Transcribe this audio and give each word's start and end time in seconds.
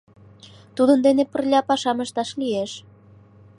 —Тудын 0.75 0.99
дене 1.05 1.23
пырля 1.31 1.59
пашам 1.69 1.97
ышташ 2.05 2.29
лиеш». 2.39 2.71